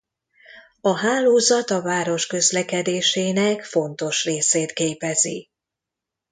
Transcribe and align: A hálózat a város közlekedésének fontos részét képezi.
A 0.81 0.97
hálózat 0.97 1.69
a 1.69 1.81
város 1.81 2.27
közlekedésének 2.27 3.63
fontos 3.65 4.23
részét 4.25 4.71
képezi. 4.73 5.49